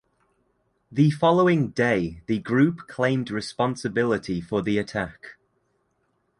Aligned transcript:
The 0.91 1.11
following 1.11 1.67
day 1.69 2.23
the 2.25 2.39
group 2.39 2.87
claimed 2.87 3.29
responsibility 3.29 4.41
for 4.41 4.63
the 4.63 4.79
attack. 4.79 5.35